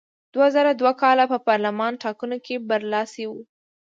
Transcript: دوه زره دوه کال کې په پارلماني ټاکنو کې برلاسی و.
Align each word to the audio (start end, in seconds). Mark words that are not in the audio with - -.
دوه 0.33 0.47
زره 0.55 0.71
دوه 0.79 0.93
کال 1.01 1.17
کې 1.21 1.27
په 1.31 1.37
پارلماني 1.47 1.99
ټاکنو 2.03 2.37
کې 2.45 2.55
برلاسی 2.69 3.25
و. 3.29 3.33